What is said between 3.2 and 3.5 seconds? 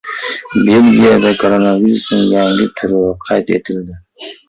qayd